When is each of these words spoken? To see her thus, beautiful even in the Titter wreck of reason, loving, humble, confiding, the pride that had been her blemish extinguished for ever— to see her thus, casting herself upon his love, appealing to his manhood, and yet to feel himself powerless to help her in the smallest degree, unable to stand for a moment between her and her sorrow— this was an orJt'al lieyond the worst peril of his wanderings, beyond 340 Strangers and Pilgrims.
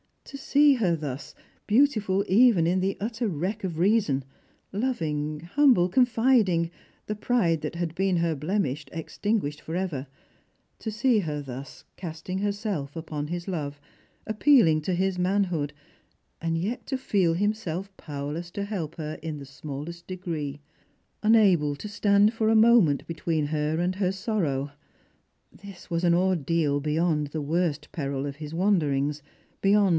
To 0.25 0.37
see 0.37 0.75
her 0.75 0.95
thus, 0.95 1.35
beautiful 1.67 2.23
even 2.27 2.65
in 2.65 2.79
the 2.79 2.95
Titter 2.99 3.27
wreck 3.27 3.63
of 3.63 3.77
reason, 3.77 4.23
loving, 4.71 5.41
humble, 5.41 5.89
confiding, 5.89 6.71
the 7.05 7.15
pride 7.15 7.61
that 7.61 7.75
had 7.75 7.93
been 7.95 8.17
her 8.17 8.33
blemish 8.33 8.85
extinguished 8.91 9.61
for 9.61 9.75
ever— 9.75 10.07
to 10.79 10.89
see 10.89 11.19
her 11.19 11.41
thus, 11.41 11.83
casting 11.97 12.39
herself 12.39 12.95
upon 12.95 13.27
his 13.27 13.47
love, 13.47 13.79
appealing 14.25 14.81
to 14.83 14.95
his 14.95 15.19
manhood, 15.19 15.73
and 16.41 16.57
yet 16.57 16.87
to 16.87 16.97
feel 16.97 17.33
himself 17.33 17.95
powerless 17.97 18.49
to 18.51 18.63
help 18.63 18.95
her 18.95 19.19
in 19.21 19.37
the 19.37 19.45
smallest 19.45 20.07
degree, 20.07 20.61
unable 21.21 21.75
to 21.75 21.89
stand 21.89 22.33
for 22.33 22.49
a 22.49 22.55
moment 22.55 23.05
between 23.05 23.47
her 23.47 23.79
and 23.79 23.95
her 23.95 24.13
sorrow— 24.13 24.71
this 25.63 25.91
was 25.91 26.03
an 26.03 26.13
orJt'al 26.13 26.81
lieyond 26.81 27.31
the 27.31 27.41
worst 27.41 27.91
peril 27.91 28.25
of 28.25 28.37
his 28.37 28.53
wanderings, 28.53 29.19
beyond 29.19 29.19
340 29.19 29.19
Strangers 29.19 29.19
and 29.19 29.61
Pilgrims. 29.61 29.87